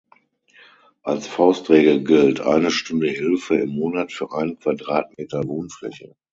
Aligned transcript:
Als 1.03 1.27
Faustregel 1.27 2.03
gilt 2.03 2.39
eine 2.41 2.71
Stunde 2.71 3.07
Hilfe 3.09 3.57
im 3.57 3.69
Monat 3.69 4.11
für 4.11 4.31
einen 4.33 4.57
Quadratmeter 4.57 5.47
Wohnfläche. 5.47 6.15